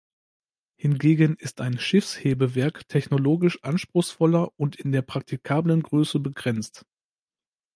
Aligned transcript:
Hingegen 0.77 1.35
ist 1.35 1.61
ein 1.61 1.77
Schiffshebewerk 1.77 2.87
technologisch 2.89 3.61
anspruchsvoller 3.63 4.51
und 4.59 4.75
in 4.75 4.91
der 4.91 5.03
praktikablen 5.03 5.83
Größe 5.83 6.19
begrenzt. 6.19 6.87